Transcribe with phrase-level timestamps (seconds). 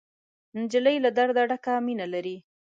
[0.59, 2.37] نجلۍ له درده ډکه مینه لري.